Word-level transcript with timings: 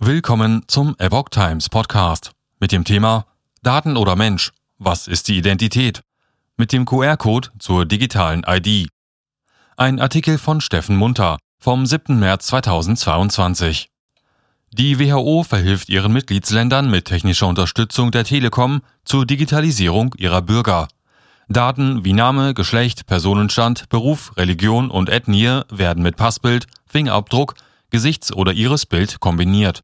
Willkommen 0.00 0.64
zum 0.66 0.96
Epoch 0.98 1.28
Times 1.28 1.68
Podcast 1.68 2.32
mit 2.58 2.72
dem 2.72 2.82
Thema 2.82 3.26
Daten 3.62 3.96
oder 3.96 4.16
Mensch? 4.16 4.50
Was 4.76 5.06
ist 5.06 5.28
die 5.28 5.38
Identität? 5.38 6.02
Mit 6.56 6.72
dem 6.72 6.84
QR-Code 6.84 7.50
zur 7.60 7.86
digitalen 7.86 8.42
ID. 8.44 8.88
Ein 9.76 10.00
Artikel 10.00 10.36
von 10.38 10.60
Steffen 10.60 10.96
Munter 10.96 11.38
vom 11.60 11.86
7. 11.86 12.18
März 12.18 12.48
2022. 12.48 13.88
Die 14.72 14.98
WHO 14.98 15.44
verhilft 15.44 15.88
ihren 15.88 16.12
Mitgliedsländern 16.12 16.90
mit 16.90 17.04
technischer 17.04 17.46
Unterstützung 17.46 18.10
der 18.10 18.24
Telekom 18.24 18.82
zur 19.04 19.24
Digitalisierung 19.24 20.12
ihrer 20.18 20.42
Bürger. 20.42 20.88
Daten 21.48 22.04
wie 22.04 22.14
Name, 22.14 22.52
Geschlecht, 22.52 23.06
Personenstand, 23.06 23.88
Beruf, 23.90 24.36
Religion 24.36 24.90
und 24.90 25.08
Ethnie 25.08 25.60
werden 25.70 26.02
mit 26.02 26.16
Passbild, 26.16 26.66
Fingerabdruck, 26.84 27.54
Gesichts- 27.94 28.32
oder 28.32 28.52
Irisbild 28.52 29.20
kombiniert. 29.20 29.82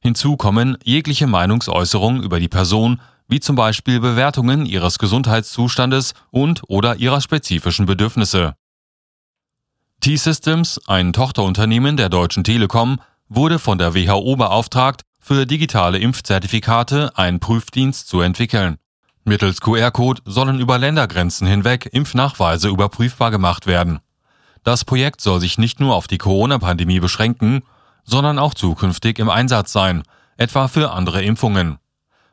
Hinzu 0.00 0.38
kommen 0.38 0.78
jegliche 0.82 1.26
Meinungsäußerung 1.26 2.22
über 2.22 2.40
die 2.40 2.48
Person, 2.48 3.02
wie 3.28 3.38
zum 3.38 3.54
Beispiel 3.54 4.00
Bewertungen 4.00 4.64
ihres 4.64 4.98
Gesundheitszustandes 4.98 6.14
und 6.30 6.62
oder 6.68 6.96
ihrer 6.96 7.20
spezifischen 7.20 7.84
Bedürfnisse. 7.84 8.54
T-Systems, 10.00 10.80
ein 10.86 11.12
Tochterunternehmen 11.12 11.98
der 11.98 12.08
Deutschen 12.08 12.44
Telekom, 12.44 12.98
wurde 13.28 13.58
von 13.58 13.76
der 13.76 13.94
WHO 13.94 14.36
beauftragt, 14.36 15.02
für 15.18 15.44
digitale 15.44 15.98
Impfzertifikate 15.98 17.12
einen 17.18 17.40
Prüfdienst 17.40 18.08
zu 18.08 18.22
entwickeln. 18.22 18.78
Mittels 19.24 19.60
QR-Code 19.60 20.22
sollen 20.24 20.60
über 20.60 20.78
Ländergrenzen 20.78 21.46
hinweg 21.46 21.90
Impfnachweise 21.92 22.70
überprüfbar 22.70 23.30
gemacht 23.30 23.66
werden. 23.66 24.00
Das 24.64 24.84
Projekt 24.84 25.20
soll 25.20 25.40
sich 25.40 25.58
nicht 25.58 25.80
nur 25.80 25.94
auf 25.94 26.06
die 26.06 26.18
Corona-Pandemie 26.18 27.00
beschränken, 27.00 27.62
sondern 28.04 28.38
auch 28.38 28.54
zukünftig 28.54 29.18
im 29.18 29.30
Einsatz 29.30 29.72
sein, 29.72 30.02
etwa 30.36 30.68
für 30.68 30.92
andere 30.92 31.22
Impfungen. 31.22 31.78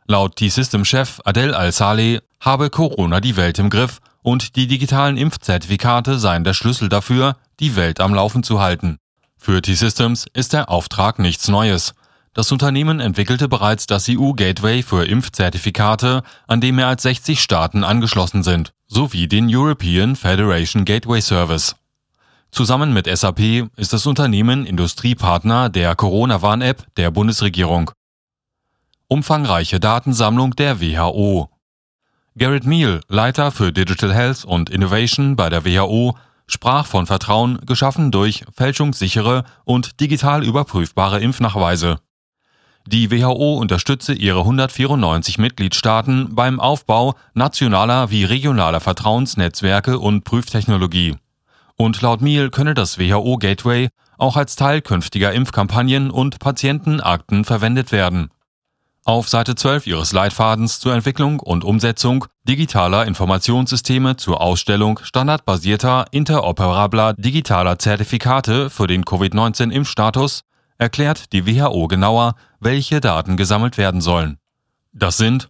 Laut 0.08 0.38
T-System-Chef 0.38 1.22
Adel 1.26 1.54
Al-Saleh 1.54 2.20
habe 2.40 2.70
Corona 2.70 3.20
die 3.20 3.36
Welt 3.36 3.60
im 3.60 3.70
Griff 3.70 4.00
und 4.22 4.56
die 4.56 4.68
digitalen 4.68 5.18
Impfzertifikate 5.18 6.20
seien 6.20 6.44
der 6.44 6.54
Schlüssel 6.54 6.90
dafür, 6.90 7.36
die 7.60 7.76
Welt 7.76 8.00
am 8.00 8.14
Laufen 8.14 8.44
zu 8.44 8.60
halten. 8.60 8.98
Für 9.38 9.62
T-Systems 9.62 10.26
ist 10.34 10.54
der 10.54 10.70
Auftrag 10.70 11.20
nichts 11.20 11.48
Neues. 11.48 11.94
Das 12.34 12.52
Unternehmen 12.52 13.00
entwickelte 13.00 13.48
bereits 13.48 13.88
das 13.88 14.08
EU-Gateway 14.10 14.84
für 14.84 15.06
Impfzertifikate, 15.06 16.24
an 16.48 16.62
dem 16.62 16.76
mehr 16.76 16.88
als 16.88 17.04
60 17.04 17.42
Staaten 17.42 17.84
angeschlossen 17.84 18.44
sind, 18.44 18.74
sowie 18.88 19.28
den 19.28 19.48
European 19.50 20.16
Federation 20.16 20.86
Gateway 20.86 21.22
Service. 21.22 21.76
Zusammen 22.52 22.94
mit 22.94 23.08
SAP 23.08 23.70
ist 23.76 23.94
das 23.94 24.06
Unternehmen 24.06 24.66
Industriepartner 24.66 25.70
der 25.70 25.96
Corona-Warn-App 25.96 26.86
der 26.96 27.12
Bundesregierung. 27.12 27.92
Umfangreiche 29.08 29.80
Datensammlung 29.80 30.56
der 30.56 30.82
WHO. 30.82 31.50
Garrett 32.38 32.66
Meal, 32.66 33.02
Leiter 33.08 33.52
für 33.52 33.72
Digital 33.72 34.14
Health 34.14 34.46
und 34.46 34.70
Innovation 34.70 35.36
bei 35.36 35.50
der 35.50 35.66
WHO, 35.66 36.16
sprach 36.48 36.86
von 36.86 37.06
Vertrauen 37.06 37.60
geschaffen 37.66 38.12
durch 38.12 38.46
fälschungssichere 38.56 39.44
und 39.66 40.00
digital 40.00 40.44
überprüfbare 40.44 41.20
Impfnachweise. 41.20 42.00
Die 42.88 43.12
WHO 43.12 43.58
unterstütze 43.58 44.14
ihre 44.14 44.40
194 44.40 45.40
Mitgliedstaaten 45.40 46.36
beim 46.36 46.60
Aufbau 46.60 47.16
nationaler 47.34 48.12
wie 48.12 48.24
regionaler 48.24 48.80
Vertrauensnetzwerke 48.80 50.00
und 50.00 50.24
Prüftechnologie. 50.24 51.18
Und 51.78 52.02
laut 52.02 52.22
Miel 52.22 52.50
könne 52.50 52.74
das 52.74 52.98
WHO 52.98 53.38
Gateway 53.38 53.90
auch 54.18 54.36
als 54.36 54.56
Teil 54.56 54.82
künftiger 54.82 55.32
Impfkampagnen 55.32 56.10
und 56.10 56.40
Patientenakten 56.40 57.46
verwendet 57.46 57.92
werden. 57.92 58.30
Auf 59.06 59.30
Seite 59.30 59.56
12 59.56 59.88
ihres 59.88 60.12
Leitfadens 60.12 60.82
zur 60.82 60.94
Entwicklung 60.94 61.40
und 61.40 61.64
Umsetzung 61.64 62.26
digitaler 62.44 63.06
Informationssysteme 63.06 64.18
zur 64.18 64.42
Ausstellung 64.42 65.00
standardbasierter 65.02 66.08
interoperabler 66.12 67.14
digitaler 67.14 67.80
Zertifikate 67.80 68.70
für 68.70 68.88
den 68.88 69.06
Covid-19-Impfstatus 69.06 70.42
erklärt 70.78 71.32
die 71.32 71.48
WHO 71.48 71.88
genauer, 71.88 72.36
welche 72.60 73.00
Daten 73.00 73.38
gesammelt 73.38 73.78
werden 73.78 74.02
sollen. 74.02 74.40
Das 74.92 75.16
sind 75.16 75.48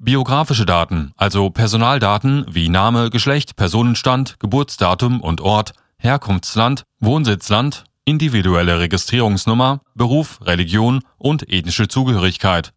Biografische 0.00 0.64
Daten, 0.64 1.10
also 1.16 1.50
Personaldaten 1.50 2.46
wie 2.48 2.68
Name, 2.68 3.10
Geschlecht, 3.10 3.56
Personenstand, 3.56 4.36
Geburtsdatum 4.38 5.20
und 5.20 5.40
Ort, 5.40 5.72
Herkunftsland, 5.98 6.84
Wohnsitzland, 7.00 7.82
individuelle 8.04 8.78
Registrierungsnummer, 8.78 9.80
Beruf, 9.96 10.38
Religion 10.40 11.02
und 11.16 11.52
ethnische 11.52 11.88
Zugehörigkeit. 11.88 12.72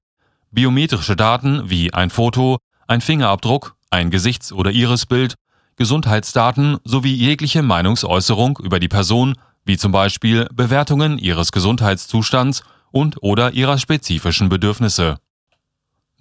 Biometrische 0.50 1.16
Daten 1.16 1.70
wie 1.70 1.94
ein 1.94 2.10
Foto, 2.10 2.58
ein 2.88 3.02
Fingerabdruck, 3.02 3.76
ein 3.92 4.10
Gesichts- 4.10 4.52
oder 4.52 4.72
Irisbild, 4.72 5.36
Gesundheitsdaten 5.76 6.80
sowie 6.86 7.14
jegliche 7.14 7.62
Meinungsäußerung 7.62 8.58
über 8.64 8.80
die 8.80 8.90
Person, 8.90 9.36
wie 9.64 9.78
zum 9.78 9.92
Beispiel 9.92 10.48
Bewertungen 10.52 11.20
ihres 11.20 11.52
Gesundheitszustands 11.52 12.64
und 12.90 13.22
oder 13.22 13.54
ihrer 13.54 13.78
spezifischen 13.78 14.50
Bedürfnisse. 14.50 15.18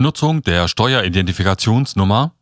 Nutzung 0.01 0.43
der 0.43 0.67
Steueridentifikationsnummer 0.67 2.33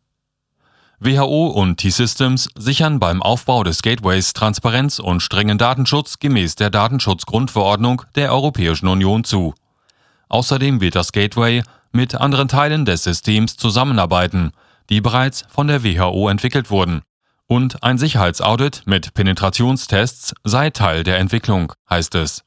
WHO 1.01 1.47
und 1.47 1.75
T-Systems 1.75 2.49
sichern 2.57 3.01
beim 3.01 3.21
Aufbau 3.21 3.63
des 3.63 3.81
Gateways 3.81 4.31
Transparenz 4.31 4.97
und 4.97 5.19
strengen 5.21 5.57
Datenschutz 5.57 6.19
gemäß 6.19 6.55
der 6.55 6.69
Datenschutzgrundverordnung 6.69 8.03
der 8.15 8.31
Europäischen 8.31 8.87
Union 8.87 9.25
zu. 9.25 9.55
Außerdem 10.29 10.79
wird 10.79 10.95
das 10.95 11.11
Gateway 11.11 11.63
mit 11.91 12.15
anderen 12.15 12.47
Teilen 12.47 12.85
des 12.85 13.03
Systems 13.03 13.57
zusammenarbeiten, 13.57 14.51
die 14.89 15.01
bereits 15.01 15.45
von 15.49 15.67
der 15.67 15.83
WHO 15.83 16.29
entwickelt 16.29 16.69
wurden. 16.69 17.01
Und 17.45 17.83
ein 17.83 17.97
Sicherheitsaudit 17.97 18.83
mit 18.85 19.13
Penetrationstests 19.13 20.33
sei 20.45 20.69
Teil 20.69 21.03
der 21.03 21.17
Entwicklung, 21.17 21.73
heißt 21.89 22.15
es. 22.15 22.45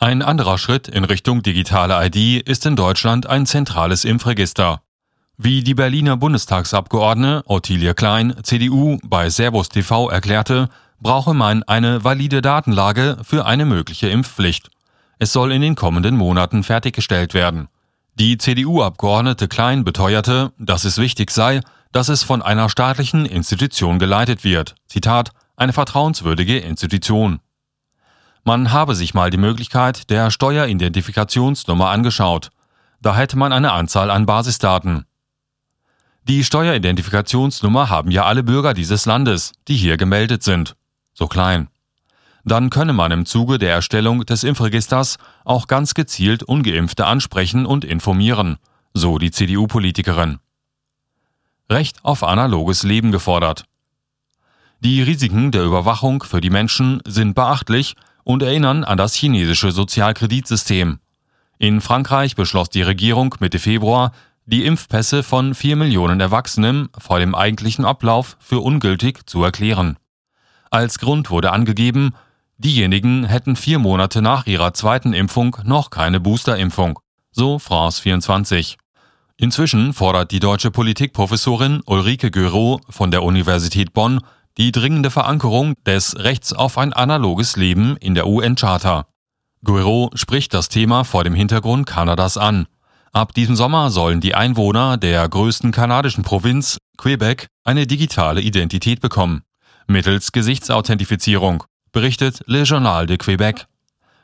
Ein 0.00 0.22
anderer 0.22 0.58
Schritt 0.58 0.86
in 0.86 1.02
Richtung 1.02 1.42
digitale 1.42 2.06
ID 2.06 2.46
ist 2.48 2.64
in 2.66 2.76
Deutschland 2.76 3.26
ein 3.26 3.46
zentrales 3.46 4.04
Impfregister. 4.04 4.80
Wie 5.36 5.64
die 5.64 5.74
Berliner 5.74 6.16
Bundestagsabgeordnete 6.16 7.42
Ottilie 7.46 7.94
Klein, 7.94 8.36
CDU, 8.44 8.98
bei 9.02 9.28
Servus 9.28 9.70
TV 9.70 10.08
erklärte, 10.08 10.68
brauche 11.00 11.34
man 11.34 11.64
eine 11.64 12.04
valide 12.04 12.42
Datenlage 12.42 13.16
für 13.24 13.44
eine 13.44 13.64
mögliche 13.64 14.08
Impfpflicht. 14.08 14.70
Es 15.18 15.32
soll 15.32 15.50
in 15.50 15.62
den 15.62 15.74
kommenden 15.74 16.16
Monaten 16.16 16.62
fertiggestellt 16.62 17.34
werden. 17.34 17.66
Die 18.14 18.38
CDU-Abgeordnete 18.38 19.48
Klein 19.48 19.82
beteuerte, 19.82 20.52
dass 20.58 20.84
es 20.84 20.98
wichtig 20.98 21.32
sei, 21.32 21.60
dass 21.90 22.08
es 22.08 22.22
von 22.22 22.40
einer 22.40 22.68
staatlichen 22.68 23.26
Institution 23.26 23.98
geleitet 23.98 24.44
wird. 24.44 24.76
Zitat, 24.86 25.32
eine 25.56 25.72
vertrauenswürdige 25.72 26.58
Institution. 26.58 27.40
Man 28.48 28.72
habe 28.72 28.94
sich 28.94 29.12
mal 29.12 29.28
die 29.28 29.36
Möglichkeit 29.36 30.08
der 30.08 30.30
Steueridentifikationsnummer 30.30 31.90
angeschaut. 31.90 32.48
Da 33.02 33.14
hätte 33.14 33.36
man 33.36 33.52
eine 33.52 33.72
Anzahl 33.72 34.10
an 34.10 34.24
Basisdaten. 34.24 35.04
Die 36.22 36.42
Steueridentifikationsnummer 36.42 37.90
haben 37.90 38.10
ja 38.10 38.24
alle 38.24 38.42
Bürger 38.42 38.72
dieses 38.72 39.04
Landes, 39.04 39.52
die 39.68 39.76
hier 39.76 39.98
gemeldet 39.98 40.42
sind. 40.42 40.76
So 41.12 41.26
klein. 41.26 41.68
Dann 42.42 42.70
könne 42.70 42.94
man 42.94 43.12
im 43.12 43.26
Zuge 43.26 43.58
der 43.58 43.74
Erstellung 43.74 44.24
des 44.24 44.44
Impfregisters 44.44 45.18
auch 45.44 45.66
ganz 45.66 45.92
gezielt 45.92 46.42
ungeimpfte 46.42 47.04
ansprechen 47.04 47.66
und 47.66 47.84
informieren, 47.84 48.56
so 48.94 49.18
die 49.18 49.30
CDU-Politikerin. 49.30 50.38
Recht 51.70 52.02
auf 52.02 52.24
analoges 52.24 52.82
Leben 52.82 53.12
gefordert. 53.12 53.66
Die 54.80 55.02
Risiken 55.02 55.50
der 55.50 55.64
Überwachung 55.64 56.22
für 56.22 56.40
die 56.40 56.48
Menschen 56.48 57.02
sind 57.04 57.34
beachtlich 57.34 57.94
und 58.28 58.42
erinnern 58.42 58.84
an 58.84 58.98
das 58.98 59.14
chinesische 59.14 59.72
Sozialkreditsystem. 59.72 60.98
In 61.56 61.80
Frankreich 61.80 62.36
beschloss 62.36 62.68
die 62.68 62.82
Regierung 62.82 63.34
Mitte 63.40 63.58
Februar, 63.58 64.12
die 64.44 64.66
Impfpässe 64.66 65.22
von 65.22 65.54
vier 65.54 65.76
Millionen 65.76 66.20
Erwachsenen 66.20 66.90
vor 66.98 67.20
dem 67.20 67.34
eigentlichen 67.34 67.86
Ablauf 67.86 68.36
für 68.38 68.60
ungültig 68.60 69.26
zu 69.26 69.42
erklären. 69.42 69.96
Als 70.70 70.98
Grund 70.98 71.30
wurde 71.30 71.52
angegeben, 71.52 72.12
diejenigen 72.58 73.24
hätten 73.24 73.56
vier 73.56 73.78
Monate 73.78 74.20
nach 74.20 74.46
ihrer 74.46 74.74
zweiten 74.74 75.14
Impfung 75.14 75.56
noch 75.64 75.88
keine 75.88 76.20
Boosterimpfung, 76.20 76.98
so 77.30 77.58
France 77.58 78.02
24. 78.02 78.76
Inzwischen 79.38 79.94
fordert 79.94 80.32
die 80.32 80.40
deutsche 80.40 80.70
Politikprofessorin 80.70 81.80
Ulrike 81.86 82.30
Görow 82.30 82.78
von 82.90 83.10
der 83.10 83.22
Universität 83.22 83.94
Bonn 83.94 84.20
die 84.58 84.72
dringende 84.72 85.10
Verankerung 85.10 85.74
des 85.86 86.16
Rechts 86.18 86.52
auf 86.52 86.78
ein 86.78 86.92
analoges 86.92 87.56
Leben 87.56 87.96
in 87.98 88.14
der 88.14 88.26
UN-Charta. 88.26 89.06
Guerreau 89.64 90.10
spricht 90.14 90.52
das 90.52 90.68
Thema 90.68 91.04
vor 91.04 91.24
dem 91.24 91.34
Hintergrund 91.34 91.86
Kanadas 91.86 92.36
an. 92.36 92.66
Ab 93.12 93.34
diesem 93.34 93.56
Sommer 93.56 93.90
sollen 93.90 94.20
die 94.20 94.34
Einwohner 94.34 94.96
der 94.96 95.28
größten 95.28 95.70
kanadischen 95.70 96.24
Provinz, 96.24 96.78
Quebec, 96.96 97.46
eine 97.64 97.86
digitale 97.86 98.40
Identität 98.40 99.00
bekommen. 99.00 99.42
Mittels 99.86 100.32
Gesichtsauthentifizierung, 100.32 101.64
berichtet 101.92 102.42
Le 102.46 102.62
Journal 102.64 103.06
de 103.06 103.16
Québec. 103.16 103.66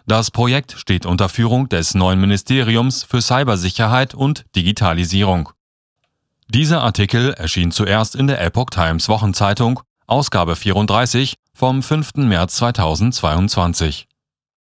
Das 0.07 0.31
Projekt 0.31 0.73
steht 0.77 1.07
unter 1.07 1.29
Führung 1.29 1.69
des 1.69 1.95
neuen 1.95 2.21
Ministeriums 2.21 3.05
für 3.05 3.23
Cybersicherheit 3.23 4.15
und 4.15 4.45
Digitalisierung. 4.55 5.49
Dieser 6.49 6.83
Artikel 6.83 7.33
erschien 7.33 7.71
zuerst 7.71 8.15
in 8.15 8.27
der 8.27 8.43
Epoch 8.43 8.69
Times 8.71 9.09
Wochenzeitung, 9.09 9.81
Ausgabe 10.07 10.55
34 10.55 11.35
vom 11.55 11.83
5. 11.83 12.17
März 12.17 12.57
2022. 12.57 14.07